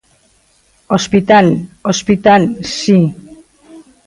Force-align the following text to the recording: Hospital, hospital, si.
Hospital, 0.95 1.45
hospital, 1.91 2.41
si. 2.75 2.97